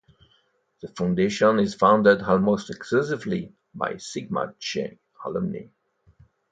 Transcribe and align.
The 0.81 0.87
foundation 0.87 1.59
is 1.59 1.75
funded 1.75 2.23
almost 2.23 2.71
exclusively 2.71 3.53
by 3.75 3.97
Sigma 3.97 4.55
Chi's 4.59 4.97
alumni. 5.23 5.67